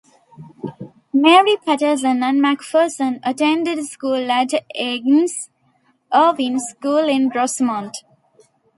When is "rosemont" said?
7.29-7.97